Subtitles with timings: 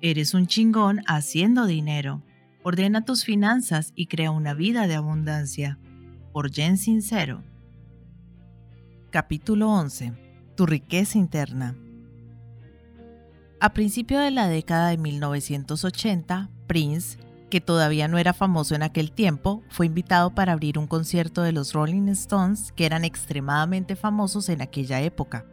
[0.00, 2.22] Eres un chingón haciendo dinero.
[2.62, 5.80] Ordena tus finanzas y crea una vida de abundancia.
[6.32, 7.42] Por Jen Sincero.
[9.10, 10.12] Capítulo 11.
[10.54, 11.76] Tu riqueza interna.
[13.58, 17.18] A principio de la década de 1980, Prince,
[17.50, 21.50] que todavía no era famoso en aquel tiempo, fue invitado para abrir un concierto de
[21.50, 25.44] los Rolling Stones que eran extremadamente famosos en aquella época.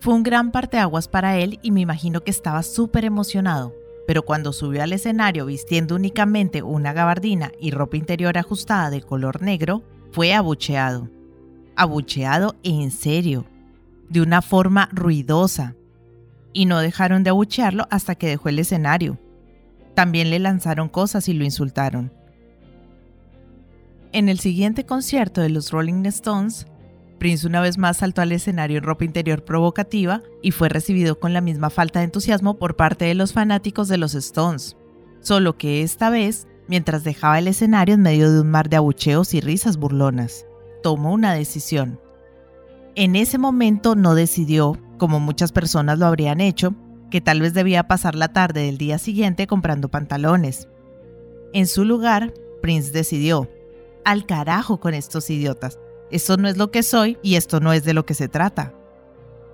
[0.00, 3.74] Fue un gran parteaguas para él y me imagino que estaba súper emocionado,
[4.06, 9.42] pero cuando subió al escenario vistiendo únicamente una gabardina y ropa interior ajustada de color
[9.42, 11.10] negro, fue abucheado.
[11.76, 13.44] Abucheado en serio,
[14.08, 15.76] de una forma ruidosa.
[16.54, 19.18] Y no dejaron de abuchearlo hasta que dejó el escenario.
[19.94, 22.10] También le lanzaron cosas y lo insultaron.
[24.12, 26.66] En el siguiente concierto de los Rolling Stones,
[27.20, 31.34] Prince una vez más saltó al escenario en ropa interior provocativa y fue recibido con
[31.34, 34.78] la misma falta de entusiasmo por parte de los fanáticos de los Stones.
[35.20, 39.34] Solo que esta vez, mientras dejaba el escenario en medio de un mar de abucheos
[39.34, 40.46] y risas burlonas,
[40.82, 42.00] tomó una decisión.
[42.94, 46.74] En ese momento no decidió, como muchas personas lo habrían hecho,
[47.10, 50.68] que tal vez debía pasar la tarde del día siguiente comprando pantalones.
[51.52, 53.50] En su lugar, Prince decidió,
[54.06, 55.78] al carajo con estos idiotas,
[56.10, 58.74] esto no es lo que soy y esto no es de lo que se trata.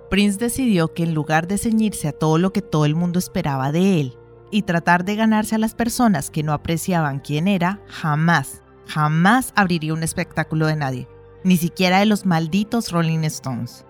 [0.09, 3.71] Prince decidió que en lugar de ceñirse a todo lo que todo el mundo esperaba
[3.71, 4.17] de él
[4.51, 9.93] y tratar de ganarse a las personas que no apreciaban quién era, jamás, jamás abriría
[9.93, 11.07] un espectáculo de nadie,
[11.43, 13.85] ni siquiera de los malditos Rolling Stones.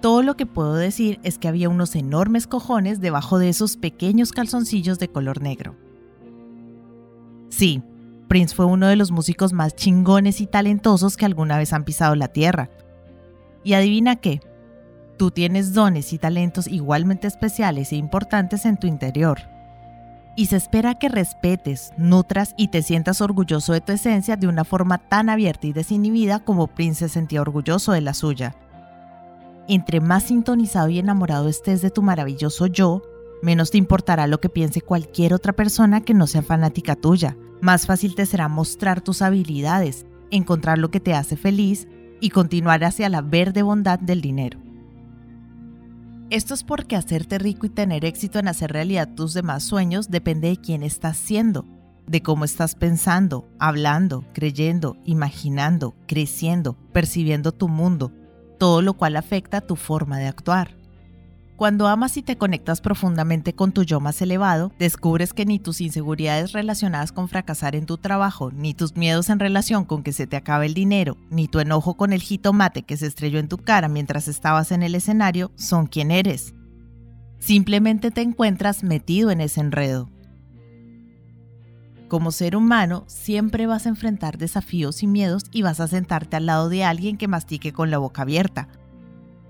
[0.00, 4.32] Todo lo que puedo decir es que había unos enormes cojones debajo de esos pequeños
[4.32, 5.76] calzoncillos de color negro.
[7.48, 7.82] Sí,
[8.28, 12.14] Prince fue uno de los músicos más chingones y talentosos que alguna vez han pisado
[12.14, 12.70] la tierra.
[13.62, 14.40] Y adivina qué,
[15.16, 19.38] tú tienes dones y talentos igualmente especiales e importantes en tu interior.
[20.36, 24.64] Y se espera que respetes, nutras y te sientas orgulloso de tu esencia de una
[24.64, 28.54] forma tan abierta y desinhibida como Prince se sentía orgulloso de la suya.
[29.68, 33.02] Entre más sintonizado y enamorado estés de tu maravilloso yo,
[33.42, 37.86] menos te importará lo que piense cualquier otra persona que no sea fanática tuya más
[37.86, 41.88] fácil te será mostrar tus habilidades, encontrar lo que te hace feliz
[42.20, 44.60] y continuar hacia la verde bondad del dinero.
[46.28, 50.48] Esto es porque hacerte rico y tener éxito en hacer realidad tus demás sueños depende
[50.48, 51.64] de quién estás siendo,
[52.06, 58.12] de cómo estás pensando, hablando, creyendo, imaginando, creciendo, percibiendo tu mundo,
[58.58, 60.75] todo lo cual afecta tu forma de actuar.
[61.56, 65.80] Cuando amas y te conectas profundamente con tu yo más elevado, descubres que ni tus
[65.80, 70.26] inseguridades relacionadas con fracasar en tu trabajo, ni tus miedos en relación con que se
[70.26, 73.56] te acabe el dinero, ni tu enojo con el jitomate que se estrelló en tu
[73.56, 76.54] cara mientras estabas en el escenario son quien eres.
[77.38, 80.10] Simplemente te encuentras metido en ese enredo.
[82.08, 86.46] Como ser humano, siempre vas a enfrentar desafíos y miedos y vas a sentarte al
[86.46, 88.68] lado de alguien que mastique con la boca abierta,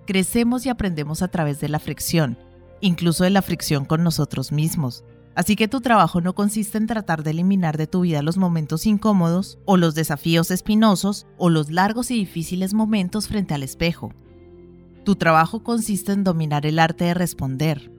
[0.06, 2.38] Crecemos y aprendemos a través de la fricción,
[2.80, 5.04] incluso de la fricción con nosotros mismos.
[5.34, 8.86] Así que tu trabajo no consiste en tratar de eliminar de tu vida los momentos
[8.86, 14.14] incómodos o los desafíos espinosos o los largos y difíciles momentos frente al espejo.
[15.04, 17.90] Tu trabajo consiste en dominar el arte de responder,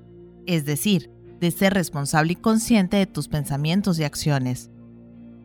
[0.46, 4.72] es decir, de ser responsable y consciente de tus pensamientos y acciones.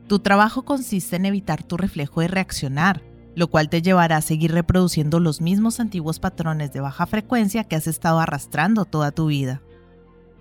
[0.06, 3.02] Tu trabajo consiste en evitar tu reflejo de reaccionar,
[3.34, 7.76] lo cual te llevará a seguir reproduciendo los mismos antiguos patrones de baja frecuencia que
[7.76, 9.62] has estado arrastrando toda tu vida.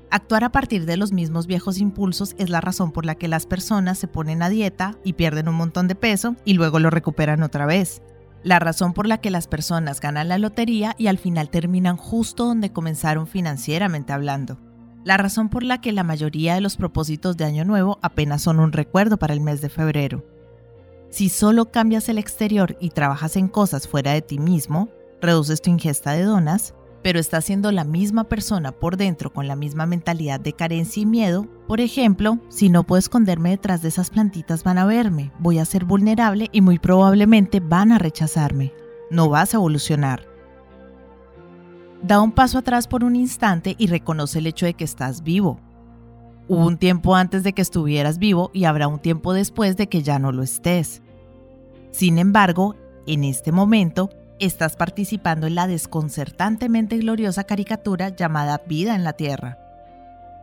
[0.10, 3.46] Actuar a partir de los mismos viejos impulsos es la razón por la que las
[3.46, 7.44] personas se ponen a dieta y pierden un montón de peso y luego lo recuperan
[7.44, 8.02] otra vez.
[8.44, 12.46] La razón por la que las personas ganan la lotería y al final terminan justo
[12.46, 14.58] donde comenzaron financieramente hablando.
[15.06, 18.60] La razón por la que la mayoría de los propósitos de Año Nuevo apenas son
[18.60, 20.26] un recuerdo para el mes de febrero.
[21.12, 24.88] Si solo cambias el exterior y trabajas en cosas fuera de ti mismo,
[25.22, 26.74] reduces tu ingesta de donas,
[27.04, 31.06] pero estás siendo la misma persona por dentro con la misma mentalidad de carencia y
[31.06, 35.60] miedo, por ejemplo, si no puedo esconderme detrás de esas plantitas van a verme, voy
[35.60, 38.74] a ser vulnerable y muy probablemente van a rechazarme.
[39.10, 40.26] No vas a evolucionar.
[42.02, 45.60] Da un paso atrás por un instante y reconoce el hecho de que estás vivo.
[46.48, 50.04] Hubo un tiempo antes de que estuvieras vivo y habrá un tiempo después de que
[50.04, 51.02] ya no lo estés.
[51.92, 52.76] Sin embargo,
[53.08, 54.10] en este momento,
[54.40, 59.58] estás participando en la desconcertantemente gloriosa caricatura llamada vida en la Tierra.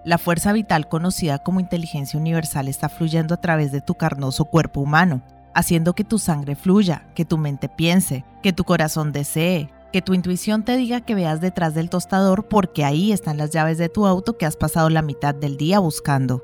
[0.05, 4.81] La fuerza vital conocida como inteligencia universal está fluyendo a través de tu carnoso cuerpo
[4.81, 5.23] humano,
[5.55, 10.13] haciendo que tu sangre fluya, que tu mente piense, que tu corazón desee, Que tu
[10.13, 14.07] intuición te diga que veas detrás del tostador porque ahí están las llaves de tu
[14.07, 16.43] auto que has pasado la mitad del día buscando.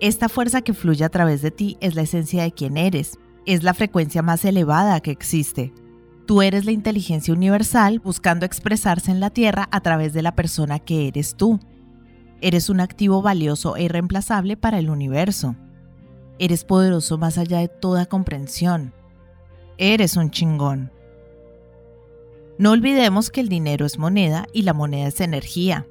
[0.00, 3.62] Esta fuerza que fluye a través de ti es la esencia de quien eres, es
[3.62, 5.72] la frecuencia más elevada que existe.
[6.26, 10.80] Tú eres la inteligencia universal buscando expresarse en la Tierra a través de la persona
[10.80, 11.60] que eres tú.
[12.40, 15.56] Eres un activo valioso e irreemplazable para el universo.
[16.38, 18.92] Eres poderoso más allá de toda comprensión.
[19.78, 20.90] Eres un chingón.
[22.58, 25.86] No olvidemos que el dinero es moneda y la moneda es energía.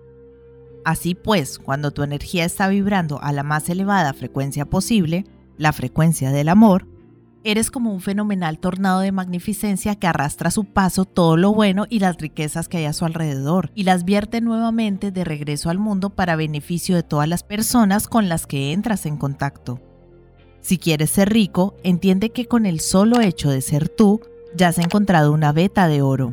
[0.84, 5.26] Así pues, cuando tu energía está vibrando a la más elevada frecuencia posible,
[5.58, 6.88] la frecuencia del amor,
[7.44, 11.86] eres como un fenomenal tornado de magnificencia que arrastra a su paso todo lo bueno
[11.88, 15.78] y las riquezas que hay a su alrededor y las vierte nuevamente de regreso al
[15.78, 19.80] mundo para beneficio de todas las personas con las que entras en contacto.
[20.62, 24.22] Si quieres ser rico, entiende que con el solo hecho de ser tú,
[24.56, 26.32] ya has encontrado una veta de oro.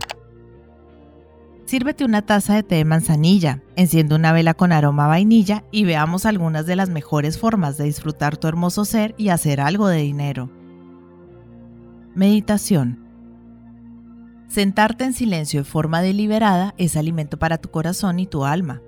[1.73, 6.27] Sírvete una taza de té de manzanilla, enciende una vela con aroma vainilla y veamos
[6.27, 10.51] algunas de las mejores formas de disfrutar tu hermoso ser y hacer algo de dinero.
[12.15, 13.03] Meditación.
[14.49, 18.83] Sentarte en silencio de forma deliberada es alimento para tu corazón y tu alma.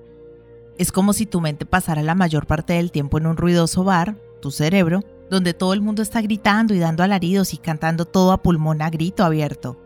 [0.76, 4.19] Es como si tu mente pasara la mayor parte del tiempo en un ruidoso bar,
[4.42, 8.42] tu cerebro, donde todo el mundo está gritando y dando alaridos y cantando todo a
[8.42, 9.80] pulmón a grito abierto.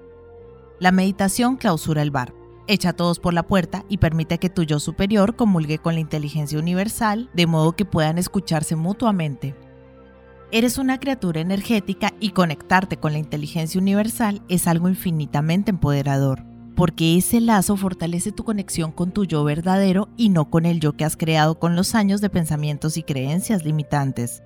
[0.81, 2.38] La meditación clausura el bar
[2.69, 6.01] echa a todos por la puerta y permite que tu yo superior comulgue con la
[6.01, 9.57] inteligencia universal de modo que puedan escucharse mutuamente.
[10.53, 16.45] Eres una criatura energética y conectarte con la inteligencia universal es algo infinitamente empoderador,
[16.77, 20.93] porque ese lazo fortalece tu conexión con tu yo verdadero y no con el yo
[20.93, 24.43] que has creado con los años de pensamientos y creencias limitantes.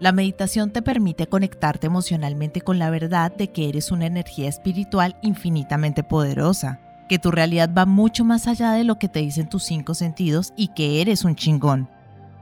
[0.00, 5.16] La meditación te permite conectarte emocionalmente con la verdad de que eres una energía espiritual
[5.22, 9.64] infinitamente poderosa que tu realidad va mucho más allá de lo que te dicen tus
[9.64, 11.88] cinco sentidos y que eres un chingón.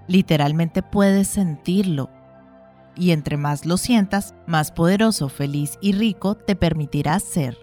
[0.06, 2.10] Literalmente puedes sentirlo.
[2.96, 7.56] Y entre más lo sientas, más poderoso, feliz y rico te permitirás ser.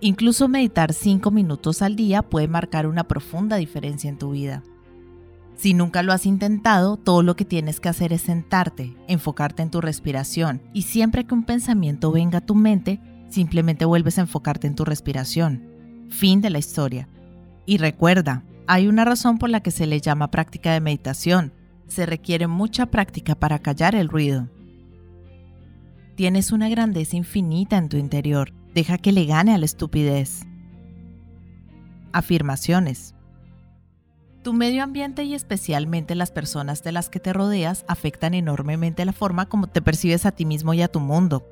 [0.00, 4.62] Incluso meditar cinco minutos al día puede marcar una profunda diferencia en tu vida.
[5.56, 9.70] Si nunca lo has intentado, todo lo que tienes que hacer es sentarte, enfocarte en
[9.70, 14.66] tu respiración y siempre que un pensamiento venga a tu mente, Simplemente vuelves a enfocarte
[14.66, 16.06] en tu respiración.
[16.08, 17.08] Fin de la historia.
[17.66, 21.52] Y recuerda, hay una razón por la que se le llama práctica de meditación.
[21.86, 24.48] Se requiere mucha práctica para callar el ruido.
[26.16, 28.52] Tienes una grandeza infinita en tu interior.
[28.74, 30.46] Deja que le gane a la estupidez.
[32.12, 33.14] Afirmaciones.
[34.42, 39.12] Tu medio ambiente y especialmente las personas de las que te rodeas afectan enormemente la
[39.12, 41.46] forma como te percibes a ti mismo y a tu mundo.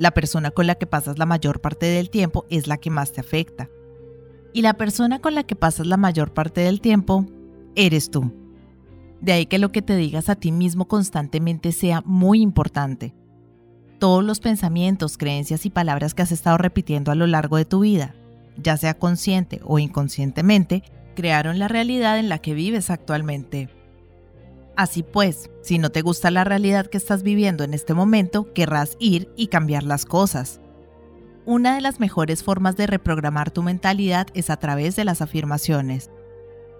[0.00, 3.12] La persona con la que pasas la mayor parte del tiempo es la que más
[3.12, 3.68] te afecta.
[4.54, 7.26] Y la persona con la que pasas la mayor parte del tiempo
[7.76, 8.32] eres tú.
[9.20, 13.14] De ahí que lo que te digas a ti mismo constantemente sea muy importante.
[13.98, 17.80] Todos los pensamientos, creencias y palabras que has estado repitiendo a lo largo de tu
[17.80, 18.14] vida,
[18.56, 20.82] ya sea consciente o inconscientemente,
[21.14, 23.68] crearon la realidad en la que vives actualmente.
[24.80, 28.96] Así pues, si no te gusta la realidad que estás viviendo en este momento, querrás
[28.98, 30.62] ir y cambiar las cosas.
[31.44, 36.10] Una de las mejores formas de reprogramar tu mentalidad es a través de las afirmaciones.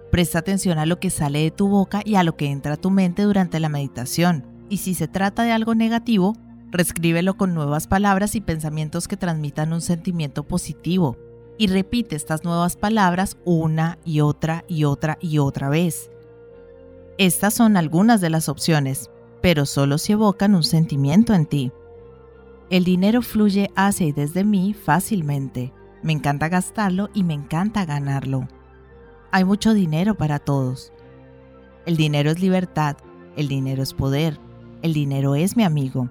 [0.09, 2.77] Presta atención a lo que sale de tu boca y a lo que entra a
[2.77, 6.35] tu mente durante la meditación, y si se trata de algo negativo,
[6.71, 11.17] reescríbelo con nuevas palabras y pensamientos que transmitan un sentimiento positivo,
[11.59, 16.09] y repite estas nuevas palabras una y otra y otra y otra vez.
[17.21, 19.11] Estas son algunas de las opciones,
[19.43, 21.71] pero solo si evocan un sentimiento en ti.
[22.71, 25.71] El dinero fluye hacia y desde mí fácilmente.
[26.01, 28.47] Me encanta gastarlo y me encanta ganarlo.
[29.31, 30.91] Hay mucho dinero para todos.
[31.85, 32.97] El dinero es libertad,
[33.37, 34.39] el dinero es poder,
[34.81, 36.09] el dinero es mi amigo.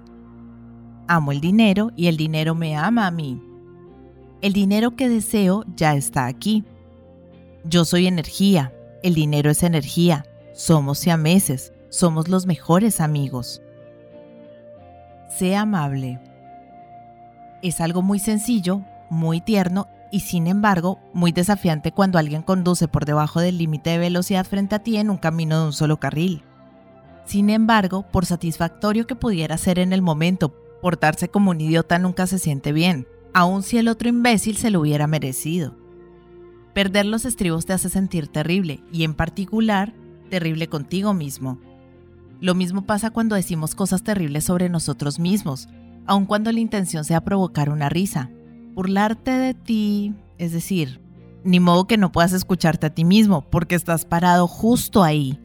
[1.09, 3.43] Amo el dinero y el dinero me ama a mí.
[4.41, 6.63] El dinero que deseo ya está aquí.
[7.65, 10.23] Yo soy energía, el dinero es energía,
[10.61, 13.63] somos siameses, somos los mejores amigos.
[15.35, 16.19] Sé amable.
[17.63, 23.05] Es algo muy sencillo, muy tierno y sin embargo muy desafiante cuando alguien conduce por
[23.05, 26.43] debajo del límite de velocidad frente a ti en un camino de un solo carril.
[27.25, 32.27] Sin embargo, por satisfactorio que pudiera ser en el momento, portarse como un idiota nunca
[32.27, 35.75] se siente bien, aun si el otro imbécil se lo hubiera merecido.
[36.75, 39.95] Perder los estribos te hace sentir terrible y en particular
[40.31, 41.59] terrible contigo mismo.
[42.39, 45.69] Lo mismo pasa cuando decimos cosas terribles sobre nosotros mismos,
[46.07, 48.31] aun cuando la intención sea provocar una risa.
[48.73, 50.99] Burlarte de ti, es decir,
[51.43, 55.39] ni modo que no puedas escucharte a ti mismo porque estás parado justo ahí.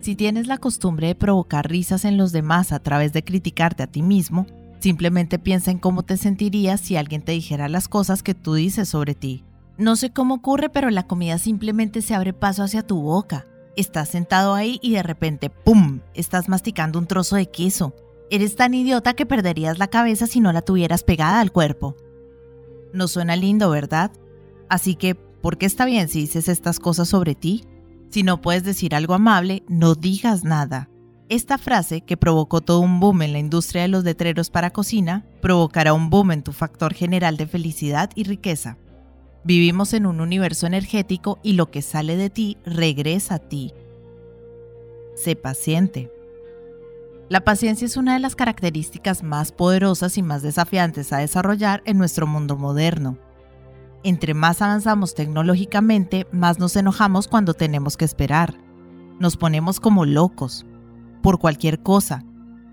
[0.00, 3.86] Si tienes la costumbre de provocar risas en los demás a través de criticarte a
[3.86, 4.46] ti mismo,
[4.78, 8.88] simplemente piensa en cómo te sentirías si alguien te dijera las cosas que tú dices
[8.88, 9.44] sobre ti.
[9.78, 13.46] No sé cómo ocurre, pero la comida simplemente se abre paso hacia tu boca.
[13.76, 17.92] Estás sentado ahí y de repente, ¡pum!, estás masticando un trozo de queso.
[18.30, 21.96] Eres tan idiota que perderías la cabeza si no la tuvieras pegada al cuerpo.
[22.92, 24.12] No suena lindo, ¿verdad?
[24.68, 27.64] Así que, ¿por qué está bien si dices estas cosas sobre ti?
[28.10, 30.88] Si no puedes decir algo amable, no digas nada.
[31.28, 35.26] Esta frase, que provocó todo un boom en la industria de los letreros para cocina,
[35.40, 38.78] provocará un boom en tu factor general de felicidad y riqueza.
[39.44, 43.72] Vivimos en un universo energético y lo que sale de ti regresa a ti.
[45.14, 46.10] Sé paciente.
[47.28, 51.98] La paciencia es una de las características más poderosas y más desafiantes a desarrollar en
[51.98, 53.18] nuestro mundo moderno.
[54.02, 58.54] Entre más avanzamos tecnológicamente, más nos enojamos cuando tenemos que esperar.
[59.18, 60.66] Nos ponemos como locos,
[61.22, 62.24] por cualquier cosa,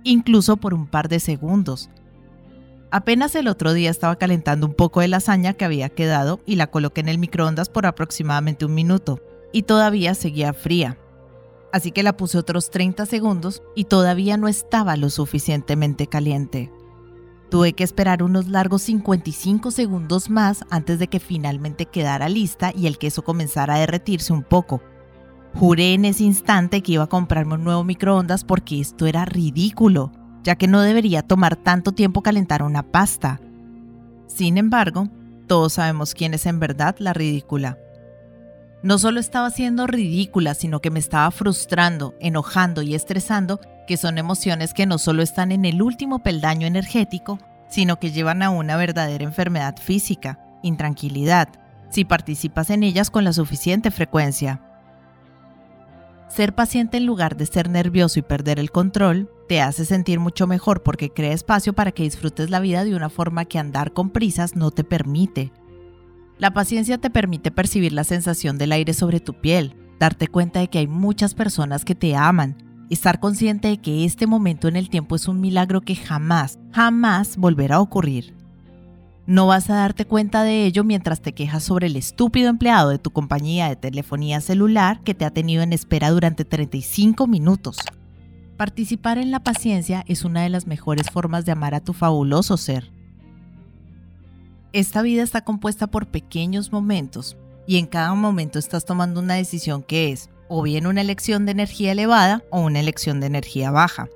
[0.04, 1.90] incluso por un par de segundos,
[2.94, 6.68] Apenas el otro día estaba calentando un poco de lasaña que había quedado y la
[6.68, 9.22] coloqué en el microondas por aproximadamente un minuto,
[9.54, 10.98] y todavía seguía fría.
[11.72, 16.70] Así que la puse otros 30 segundos y todavía no estaba lo suficientemente caliente.
[17.50, 22.88] Tuve que esperar unos largos 55 segundos más antes de que finalmente quedara lista y
[22.88, 24.82] el queso comenzara a derretirse un poco.
[25.56, 30.12] Juré en ese instante que iba a comprarme un nuevo microondas porque esto era ridículo
[30.44, 33.40] ya que no debería tomar tanto tiempo calentar una pasta.
[34.28, 35.10] Sin embargo,
[35.48, 37.78] todos sabemos quién es en verdad la ridícula.
[38.84, 44.18] No solo estaba siendo ridícula, sino que me estaba frustrando, enojando y estresando, que son
[44.18, 47.38] emociones que no solo están en el último peldaño energético,
[47.70, 51.50] sino que llevan a una verdadera enfermedad física, intranquilidad,
[51.90, 54.62] si participas en ellas con la suficiente frecuencia.
[56.28, 60.48] Ser paciente en lugar de ser nervioso y perder el control te hace sentir mucho
[60.48, 64.10] mejor porque crea espacio para que disfrutes la vida de una forma que andar con
[64.10, 65.52] prisas no te permite.
[66.38, 70.70] La paciencia te permite percibir la sensación del aire sobre tu piel, darte cuenta de
[70.70, 74.90] que hay muchas personas que te aman, estar consciente de que este momento en el
[74.90, 78.34] tiempo es un milagro que jamás, jamás volverá a ocurrir.
[79.26, 83.00] No vas a darte cuenta de ello mientras te quejas sobre el estúpido empleado de
[83.00, 87.80] tu compañía de telefonía celular que te ha tenido en espera durante 35 minutos.
[88.62, 92.58] Participar en la paciencia es una de las mejores formas de amar a tu fabuloso
[92.58, 92.92] ser.
[94.72, 99.82] Esta vida está compuesta por pequeños momentos y en cada momento estás tomando una decisión
[99.82, 104.10] que es o bien una elección de energía elevada o una elección de energía baja.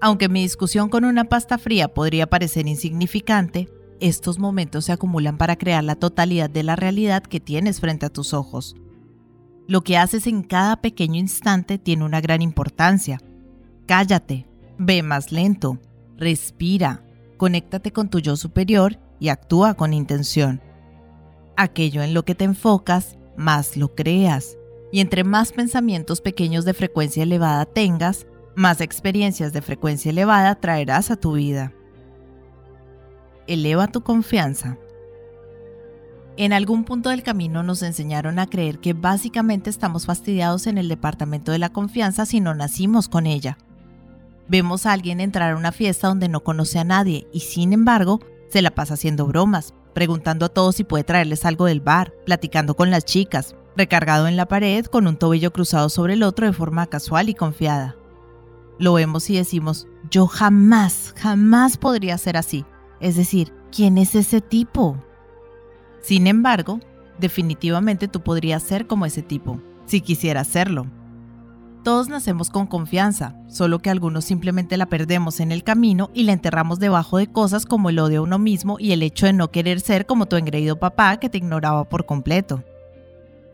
[0.00, 3.68] Aunque mi discusión con una pasta fría podría parecer insignificante,
[4.00, 8.10] estos momentos se acumulan para crear la totalidad de la realidad que tienes frente a
[8.10, 8.74] tus ojos.
[9.68, 13.20] Lo que haces en cada pequeño instante tiene una gran importancia.
[13.86, 14.46] Cállate,
[14.78, 15.78] ve más lento,
[16.16, 17.04] respira,
[17.36, 20.60] conéctate con tu yo superior y actúa con intención.
[21.56, 24.56] Aquello en lo que te enfocas, más lo creas.
[24.92, 31.10] Y entre más pensamientos pequeños de frecuencia elevada tengas, más experiencias de frecuencia elevada traerás
[31.10, 31.72] a tu vida
[33.46, 34.78] eleva tu confianza.
[36.36, 40.88] En algún punto del camino nos enseñaron a creer que básicamente estamos fastidiados en el
[40.88, 43.56] departamento de la confianza si no nacimos con ella.
[44.48, 48.20] Vemos a alguien entrar a una fiesta donde no conoce a nadie y sin embargo
[48.48, 52.76] se la pasa haciendo bromas, preguntando a todos si puede traerles algo del bar, platicando
[52.76, 56.52] con las chicas, recargado en la pared con un tobillo cruzado sobre el otro de
[56.52, 57.96] forma casual y confiada.
[58.78, 62.64] Lo vemos y decimos, yo jamás, jamás podría ser así.
[63.00, 64.96] Es decir, ¿quién es ese tipo?
[66.00, 66.80] Sin embargo,
[67.18, 70.86] definitivamente tú podrías ser como ese tipo, si quisieras serlo.
[71.86, 76.32] Todos nacemos con confianza, solo que algunos simplemente la perdemos en el camino y la
[76.32, 79.52] enterramos debajo de cosas como el odio a uno mismo y el hecho de no
[79.52, 82.64] querer ser como tu engreído papá que te ignoraba por completo.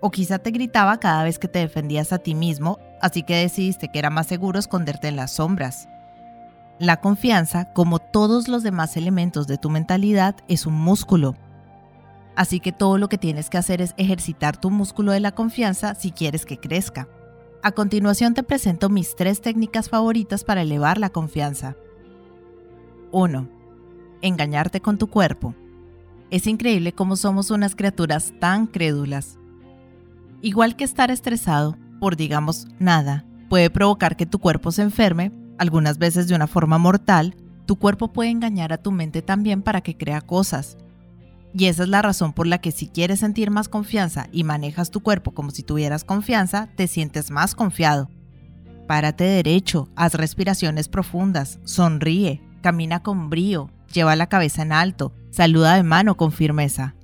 [0.00, 3.88] O quizá te gritaba cada vez que te defendías a ti mismo, así que decidiste
[3.92, 5.90] que era más seguro esconderte en las sombras.
[6.78, 11.36] La confianza, como todos los demás elementos de tu mentalidad, es un músculo.
[12.34, 15.94] Así que todo lo que tienes que hacer es ejercitar tu músculo de la confianza
[15.96, 17.08] si quieres que crezca.
[17.64, 21.76] A continuación te presento mis tres técnicas favoritas para elevar la confianza.
[23.12, 23.48] 1.
[24.20, 25.54] Engañarte con tu cuerpo.
[26.30, 29.38] Es increíble cómo somos unas criaturas tan crédulas.
[30.40, 35.98] Igual que estar estresado por, digamos, nada, puede provocar que tu cuerpo se enferme, algunas
[35.98, 39.96] veces de una forma mortal, tu cuerpo puede engañar a tu mente también para que
[39.96, 40.78] crea cosas.
[41.54, 44.90] Y esa es la razón por la que si quieres sentir más confianza y manejas
[44.90, 48.08] tu cuerpo como si tuvieras confianza, te sientes más confiado.
[48.86, 55.74] Párate derecho, haz respiraciones profundas, sonríe, camina con brío, lleva la cabeza en alto, saluda
[55.74, 56.94] de mano con firmeza.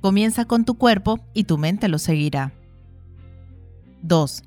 [0.00, 2.52] Comienza con tu cuerpo y tu mente lo seguirá.
[4.02, 4.42] 2.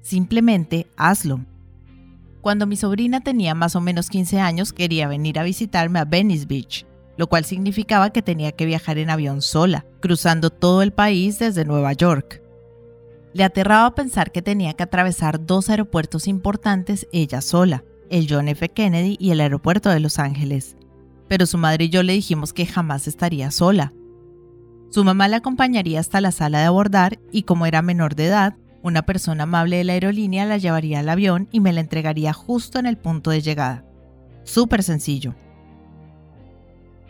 [0.00, 1.44] Simplemente hazlo.
[2.40, 6.46] Cuando mi sobrina tenía más o menos 15 años quería venir a visitarme a Venice
[6.46, 6.86] Beach,
[7.18, 11.64] lo cual significaba que tenía que viajar en avión sola, cruzando todo el país desde
[11.64, 12.40] Nueva York.
[13.34, 18.68] Le aterraba pensar que tenía que atravesar dos aeropuertos importantes ella sola, el John F.
[18.68, 20.76] Kennedy y el aeropuerto de Los Ángeles.
[21.26, 23.92] Pero su madre y yo le dijimos que jamás estaría sola.
[24.88, 28.56] Su mamá la acompañaría hasta la sala de abordar y como era menor de edad,
[28.80, 32.78] una persona amable de la aerolínea la llevaría al avión y me la entregaría justo
[32.78, 33.84] en el punto de llegada.
[34.44, 35.34] Súper sencillo.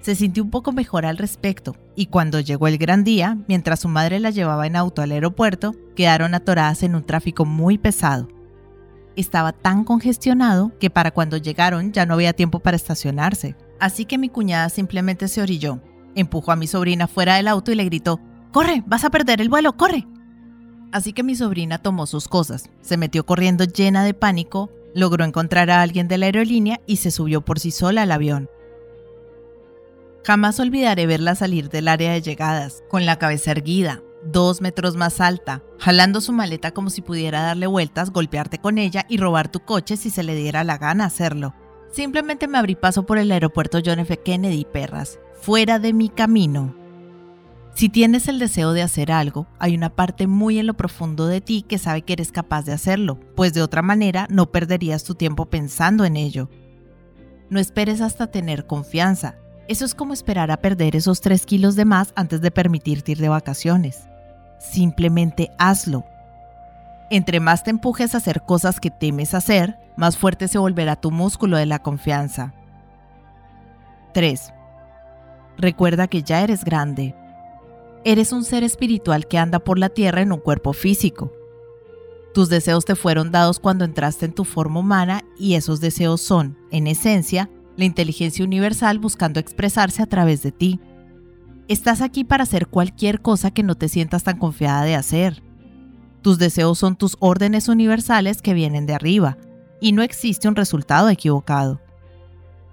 [0.01, 3.89] Se sintió un poco mejor al respecto y cuando llegó el gran día, mientras su
[3.89, 8.29] madre la llevaba en auto al aeropuerto, quedaron atoradas en un tráfico muy pesado.
[9.17, 14.19] Estaba tan congestionado que para cuando llegaron ya no había tiempo para estacionarse, así que
[14.19, 15.81] mi cuñada simplemente se orilló,
[16.15, 18.21] empujó a mi sobrina fuera del auto y le gritó,
[18.53, 18.85] ¡Corre!
[18.87, 19.77] ¡Vas a perder el vuelo!
[19.77, 20.07] ¡Corre!
[20.93, 25.71] Así que mi sobrina tomó sus cosas, se metió corriendo llena de pánico, logró encontrar
[25.71, 28.49] a alguien de la aerolínea y se subió por sí sola al avión.
[30.25, 35.21] Jamás olvidaré verla salir del área de llegadas, con la cabeza erguida, dos metros más
[35.21, 39.61] alta, jalando su maleta como si pudiera darle vueltas, golpearte con ella y robar tu
[39.61, 41.55] coche si se le diera la gana hacerlo.
[41.91, 44.19] Simplemente me abrí paso por el aeropuerto John F.
[44.19, 46.75] Kennedy, perras, fuera de mi camino.
[47.75, 51.41] Si tienes el deseo de hacer algo, hay una parte muy en lo profundo de
[51.41, 55.15] ti que sabe que eres capaz de hacerlo, pues de otra manera no perderías tu
[55.15, 56.51] tiempo pensando en ello.
[57.51, 59.37] No esperes hasta tener confianza.
[59.69, 63.19] Eso es como esperar a perder esos 3 kilos de más antes de permitirte ir
[63.19, 64.09] de vacaciones.
[64.59, 66.05] Simplemente hazlo.
[67.11, 71.11] Entre más te empujes a hacer cosas que temes hacer, más fuerte se volverá tu
[71.11, 72.55] músculo de la confianza.
[74.15, 74.53] 3.
[75.59, 77.15] Recuerda que ya eres grande,
[78.05, 81.33] Eres un ser espiritual que anda por la tierra en un cuerpo físico.
[82.33, 86.57] Tus deseos te fueron dados cuando entraste en tu forma humana y esos deseos son,
[86.71, 90.81] en esencia, la inteligencia universal buscando expresarse a través de ti.
[91.69, 95.43] Estás aquí para hacer cualquier cosa que no te sientas tan confiada de hacer.
[96.21, 99.39] Tus deseos son tus órdenes universales que vienen de arriba,
[99.81, 101.81] y no existe un resultado equivocado.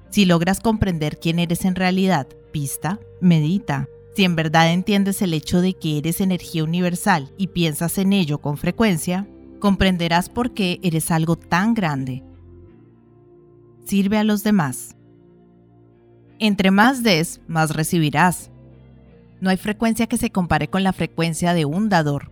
[0.09, 3.87] Si logras comprender quién eres en realidad, pista, medita.
[4.15, 8.39] Si en verdad entiendes el hecho de que eres energía universal y piensas en ello
[8.39, 9.27] con frecuencia,
[9.59, 12.23] comprenderás por qué eres algo tan grande.
[13.85, 14.94] Sirve a los demás.
[16.39, 18.51] Entre más des, más recibirás.
[19.41, 22.31] No hay frecuencia que se compare con la frecuencia de un dador.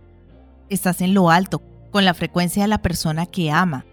[0.68, 3.84] Estás en lo alto, con la frecuencia de la persona que ama.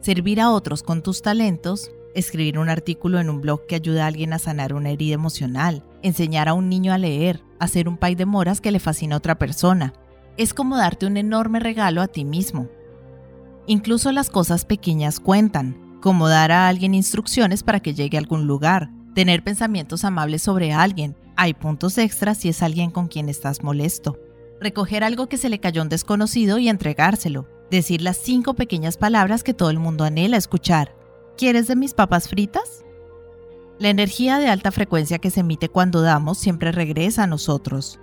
[0.00, 4.06] Servir a otros con tus talentos escribir un artículo en un blog que ayude a
[4.06, 8.14] alguien a sanar una herida emocional, enseñar a un niño a leer, hacer un pay
[8.14, 9.92] de moras que le fascina a otra persona.
[10.36, 12.68] Es como darte un enorme regalo a ti mismo.
[13.66, 18.46] Incluso las cosas pequeñas cuentan, como dar a alguien instrucciones para que llegue a algún
[18.46, 21.16] lugar, tener pensamientos amables sobre alguien.
[21.36, 24.18] Hay puntos extras si es alguien con quien estás molesto.
[24.60, 27.48] Recoger algo que se le cayó a un desconocido y entregárselo.
[27.70, 30.94] Decir las cinco pequeñas palabras que todo el mundo anhela escuchar.
[31.36, 32.84] ¿Quieres de mis papas fritas?
[33.78, 37.98] La energía de alta frecuencia que se emite cuando damos siempre regresa a nosotros.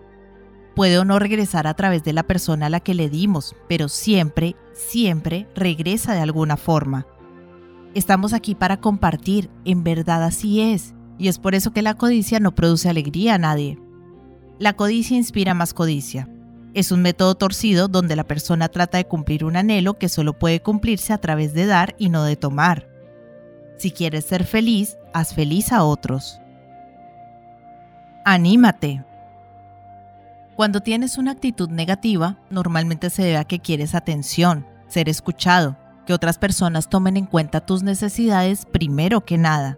[0.75, 3.87] Puede o no regresar a través de la persona a la que le dimos, pero
[3.87, 7.07] siempre, siempre regresa de alguna forma.
[7.93, 12.39] Estamos aquí para compartir, en verdad así es, y es por eso que la codicia
[12.39, 13.77] no produce alegría a nadie.
[14.57, 16.27] La codicia inspira más codicia.
[16.73, 20.63] Es un método torcido donde la persona trata de cumplir un anhelo que solo puede
[20.63, 22.87] cumplirse a través de dar y no de tomar.
[23.77, 26.41] Si quieres ser feliz, haz feliz a otros.
[28.25, 29.05] Anímate.
[30.55, 36.13] Cuando tienes una actitud negativa, normalmente se debe a que quieres atención, ser escuchado, que
[36.13, 39.77] otras personas tomen en cuenta tus necesidades primero que nada.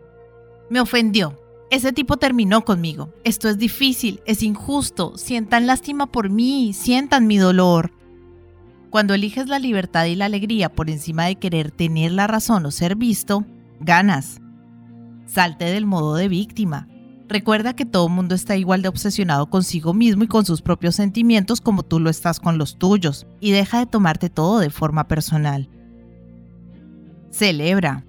[0.73, 1.39] Me ofendió.
[1.69, 3.13] Ese tipo terminó conmigo.
[3.23, 5.19] Esto es difícil, es injusto.
[5.19, 7.91] Sientan lástima por mí, sientan mi dolor.
[8.89, 12.71] Cuando eliges la libertad y la alegría por encima de querer tener la razón o
[12.71, 13.45] ser visto,
[13.81, 14.41] ganas.
[15.27, 16.87] Salte del modo de víctima.
[17.27, 21.61] Recuerda que todo mundo está igual de obsesionado consigo mismo y con sus propios sentimientos
[21.61, 25.69] como tú lo estás con los tuyos, y deja de tomarte todo de forma personal.
[27.29, 28.05] Celebra.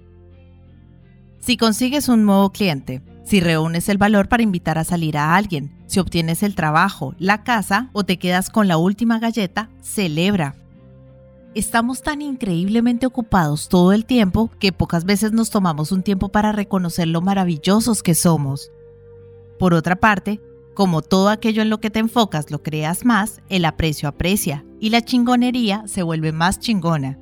[1.45, 5.75] Si consigues un nuevo cliente, Si reúnes el valor para invitar a salir a alguien,
[5.87, 10.55] si obtienes el trabajo, la casa o te quedas con la última galleta, celebra.
[11.55, 16.51] Estamos tan increíblemente ocupados todo el tiempo que pocas veces nos tomamos un tiempo para
[16.51, 18.71] reconocer lo maravillosos que somos.
[19.57, 20.39] Por otra parte,
[20.75, 24.89] como todo aquello en lo que te enfocas lo creas más, el aprecio aprecia y
[24.89, 27.19] la chingonería se vuelve más chingona.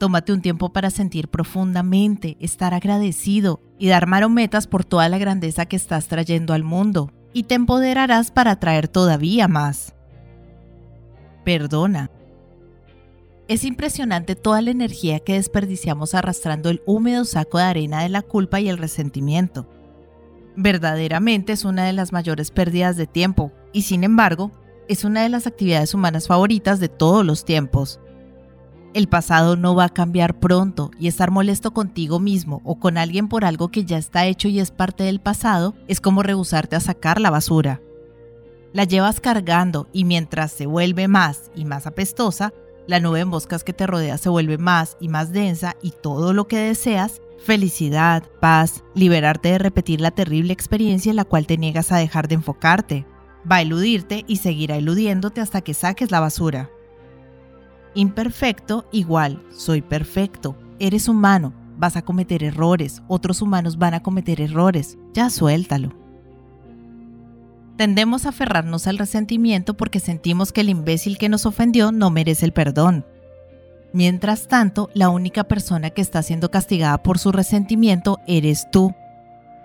[0.00, 5.66] Tómate un tiempo para sentir profundamente, estar agradecido y dar marometas por toda la grandeza
[5.66, 9.94] que estás trayendo al mundo, y te empoderarás para atraer todavía más.
[11.44, 12.10] Perdona.
[13.46, 18.22] Es impresionante toda la energía que desperdiciamos arrastrando el húmedo saco de arena de la
[18.22, 19.68] culpa y el resentimiento.
[20.56, 24.50] Verdaderamente es una de las mayores pérdidas de tiempo y sin embargo
[24.88, 28.00] es una de las actividades humanas favoritas de todos los tiempos.
[28.92, 33.28] El pasado no va a cambiar pronto y estar molesto contigo mismo o con alguien
[33.28, 36.80] por algo que ya está hecho y es parte del pasado es como rehusarte a
[36.80, 37.80] sacar la basura.
[38.72, 42.52] La llevas cargando y mientras se vuelve más y más apestosa,
[42.88, 46.32] la nube en moscas que te rodea se vuelve más y más densa y todo
[46.32, 51.56] lo que deseas felicidad, paz, liberarte de repetir la terrible experiencia en la cual te
[51.56, 53.06] niegas a dejar de enfocarte.
[53.50, 56.70] Va a eludirte y seguirá eludiéndote hasta que saques la basura.
[57.94, 60.56] Imperfecto igual, soy perfecto.
[60.78, 64.96] Eres humano, vas a cometer errores, otros humanos van a cometer errores.
[65.12, 65.92] Ya suéltalo.
[67.76, 72.44] Tendemos a aferrarnos al resentimiento porque sentimos que el imbécil que nos ofendió no merece
[72.44, 73.06] el perdón.
[73.92, 78.94] Mientras tanto, la única persona que está siendo castigada por su resentimiento eres tú.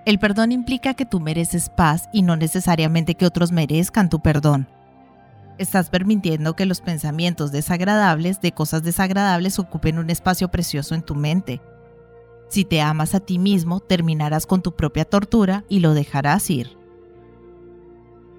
[0.05, 4.67] El perdón implica que tú mereces paz y no necesariamente que otros merezcan tu perdón.
[5.57, 11.15] Estás permitiendo que los pensamientos desagradables de cosas desagradables ocupen un espacio precioso en tu
[11.15, 11.61] mente.
[12.49, 16.77] Si te amas a ti mismo, terminarás con tu propia tortura y lo dejarás ir.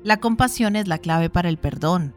[0.05, 2.14] La compasión es la clave para el perdón.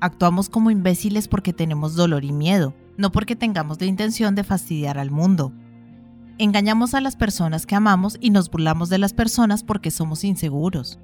[0.00, 4.96] Actuamos como imbéciles porque tenemos dolor y miedo, no porque tengamos la intención de fastidiar
[4.96, 5.52] al mundo.
[6.38, 11.00] Engañamos a las personas que amamos y nos burlamos de las personas porque somos inseguros.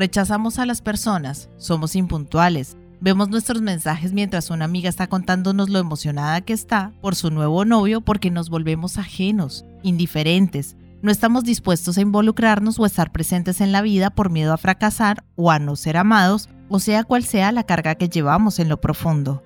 [0.00, 5.78] Rechazamos a las personas, somos impuntuales, vemos nuestros mensajes mientras una amiga está contándonos lo
[5.78, 11.98] emocionada que está por su nuevo novio porque nos volvemos ajenos, indiferentes, no estamos dispuestos
[11.98, 15.76] a involucrarnos o estar presentes en la vida por miedo a fracasar o a no
[15.76, 19.42] ser amados o sea cual sea la carga que llevamos en lo profundo.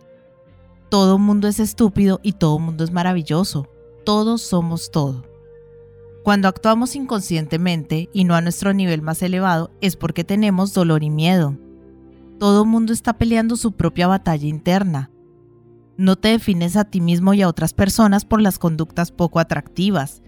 [0.89, 3.67] Todo mundo es estúpido y todo mundo es maravilloso.
[4.05, 5.34] Todos somos todo.
[6.25, 11.11] Cuando actuamos inconscientemente y no a nuestro nivel más elevado es porque tenemos dolor y
[11.11, 11.59] miedo.
[12.39, 15.11] Todo mundo está peleando su propia batalla interna.
[15.99, 20.23] No te defines a ti mismo y a otras personas por las conductas poco atractivas.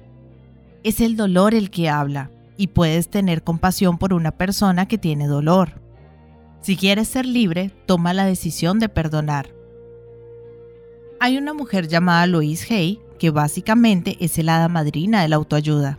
[0.85, 5.27] Es el dolor el que habla y puedes tener compasión por una persona que tiene
[5.27, 5.81] dolor.
[6.61, 9.49] Si quieres ser libre, toma la decisión de perdonar.
[11.21, 15.99] Hay una mujer llamada Louise Hay que básicamente es el hada madrina de la autoayuda.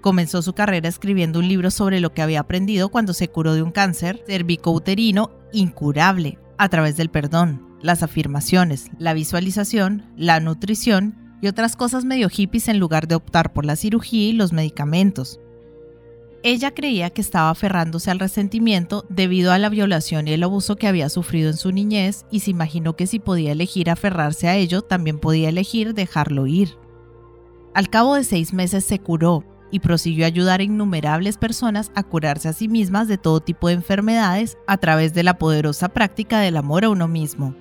[0.00, 3.62] Comenzó su carrera escribiendo un libro sobre lo que había aprendido cuando se curó de
[3.62, 11.48] un cáncer cervicouterino incurable a través del perdón, las afirmaciones, la visualización, la nutrición y
[11.48, 15.40] otras cosas medio hippies en lugar de optar por la cirugía y los medicamentos.
[16.44, 20.88] Ella creía que estaba aferrándose al resentimiento debido a la violación y el abuso que
[20.88, 24.82] había sufrido en su niñez y se imaginó que si podía elegir aferrarse a ello,
[24.82, 26.76] también podía elegir dejarlo ir.
[27.74, 32.02] Al cabo de seis meses se curó y prosiguió a ayudar a innumerables personas a
[32.02, 36.40] curarse a sí mismas de todo tipo de enfermedades a través de la poderosa práctica
[36.40, 37.54] del amor a uno mismo.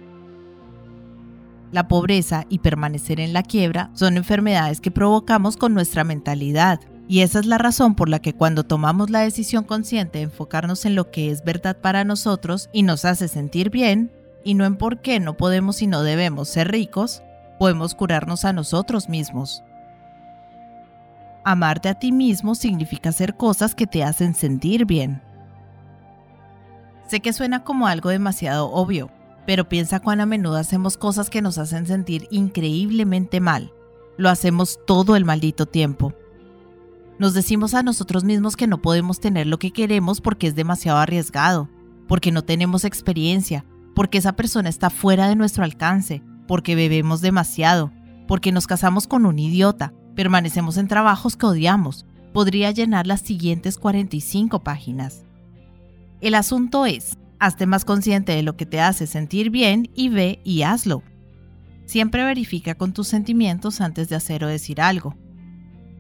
[1.72, 7.24] La pobreza y permanecer en la quiebra son enfermedades que provocamos con nuestra mentalidad, y
[7.24, 10.96] esa es la razón por la que cuando tomamos la decisión consciente de enfocarnos en
[10.96, 14.14] lo que es verdad para nosotros y nos hace sentir bien,
[14.46, 17.22] y no en por qué no podemos y no debemos ser ricos,
[17.60, 19.62] podemos curarnos a nosotros mismos.
[21.44, 25.22] Amarte a ti mismo significa hacer cosas que te hacen sentir bien.
[27.08, 29.12] Sé que suena como algo demasiado obvio,
[29.46, 33.74] pero piensa cuán a menudo hacemos cosas que nos hacen sentir increíblemente mal.
[34.16, 36.14] Lo hacemos todo el maldito tiempo.
[37.22, 40.98] Nos decimos a nosotros mismos que no podemos tener lo que queremos porque es demasiado
[40.98, 41.70] arriesgado,
[42.08, 47.92] porque no tenemos experiencia, porque esa persona está fuera de nuestro alcance, porque bebemos demasiado,
[48.28, 52.08] porque nos casamos con un idiota, permanecemos en trabajos que odiamos.
[52.34, 55.22] Podría llenar las siguientes 45 páginas.
[56.22, 60.42] El asunto es, hazte más consciente de lo que te hace sentir bien y ve
[60.44, 61.04] y hazlo.
[61.86, 65.16] Siempre verifica con tus sentimientos antes de hacer o decir algo.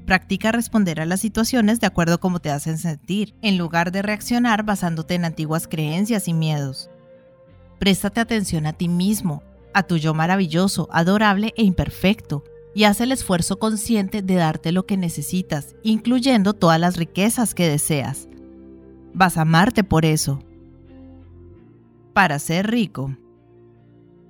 [0.05, 4.01] Practica responder a las situaciones de acuerdo a cómo te hacen sentir, en lugar de
[4.01, 6.89] reaccionar basándote en antiguas creencias y miedos.
[7.79, 13.11] Préstate atención a ti mismo, a tu yo maravilloso, adorable e imperfecto, y haz el
[13.11, 18.27] esfuerzo consciente de darte lo que necesitas, incluyendo todas las riquezas que deseas.
[19.13, 20.39] Vas a amarte por eso.
[22.13, 23.15] Para ser rico.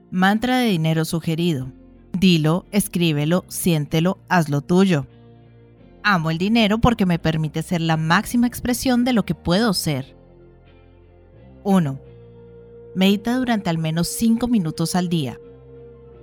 [0.10, 1.72] Mantra de dinero sugerido.
[2.14, 5.08] Dilo, escríbelo, siéntelo, hazlo tuyo.
[6.04, 10.16] Amo el dinero porque me permite ser la máxima expresión de lo que puedo ser.
[11.64, 12.00] 1.
[12.96, 15.40] Medita durante al menos 5 minutos al día.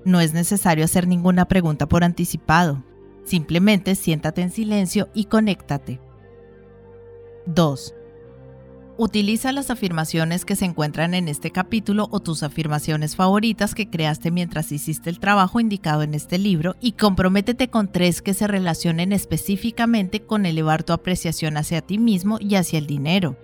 [0.05, 2.83] No es necesario hacer ninguna pregunta por anticipado.
[3.25, 6.01] Simplemente siéntate en silencio y conéctate.
[7.47, 7.95] 2.
[9.01, 14.33] Utiliza las afirmaciones que se encuentran en este capítulo o tus afirmaciones favoritas que creaste
[14.33, 19.13] mientras hiciste el trabajo indicado en este libro y comprométete con tres que se relacionen
[19.13, 23.37] específicamente con elevar tu apreciación hacia ti mismo y hacia el dinero.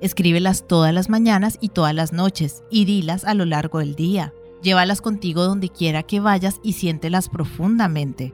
[0.00, 4.32] Escríbelas todas las mañanas y todas las noches y dilas a lo largo del día.
[4.62, 8.32] Llévalas contigo donde quiera que vayas y siéntelas profundamente.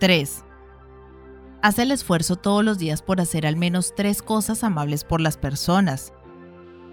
[0.00, 0.42] 3.
[1.64, 5.38] Haz el esfuerzo todos los días por hacer al menos tres cosas amables por las
[5.38, 6.12] personas.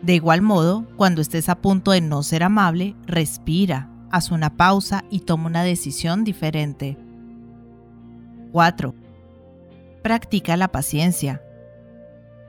[0.02, 5.04] De igual modo, cuando estés a punto de no ser amable, respira, haz una pausa
[5.10, 6.98] y toma una decisión diferente.
[8.54, 8.96] 4.
[10.04, 11.42] Practica la paciencia.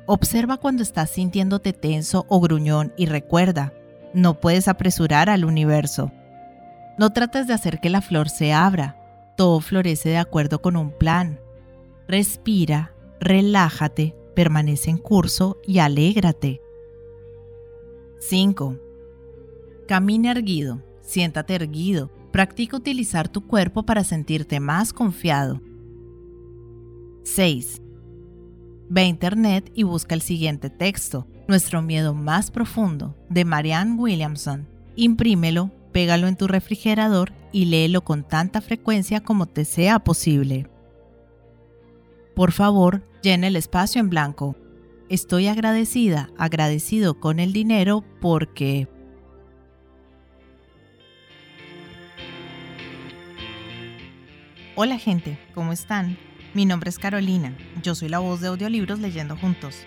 [0.07, 3.73] Observa cuando estás sintiéndote tenso o gruñón y recuerda,
[4.15, 6.13] no puedes apresurar al universo.
[6.99, 8.97] No trates de hacer que la flor se abra,
[9.37, 11.42] todo florece de acuerdo con un plan.
[12.09, 16.61] Respira, relájate, permanece en curso y alégrate.
[18.19, 18.79] 5.
[19.87, 25.61] Camina erguido, siéntate erguido, practica utilizar tu cuerpo para sentirte más confiado.
[27.25, 27.83] 6.
[28.89, 34.69] Ve a internet y busca el siguiente texto, Nuestro miedo más profundo, de Marianne Williamson.
[34.95, 40.69] Imprímelo, pégalo en tu refrigerador y léelo con tanta frecuencia como te sea posible.
[42.35, 44.57] Por favor, llena el espacio en blanco.
[45.11, 48.89] Estoy agradecida, agradecido con el dinero porque...
[54.75, 56.17] Hola gente, ¿cómo están?
[56.55, 59.87] Mi nombre es Carolina, yo soy la voz de audiolibros leyendo juntos.